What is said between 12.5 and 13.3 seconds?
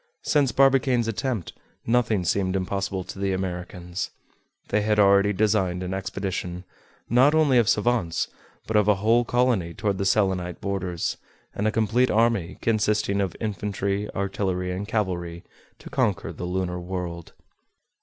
consisting